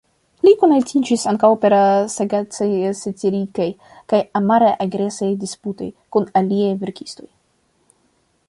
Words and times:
Li 0.45 0.51
konatiĝis 0.61 1.25
ankaŭ 1.31 1.49
per 1.65 1.75
sagacaj-satirikaj 2.13 3.69
kaj 4.15 4.23
amare-agresaj 4.41 5.31
disputoj 5.45 5.91
kun 6.17 6.29
aliaj 6.43 6.73
verkistoj. 6.87 7.29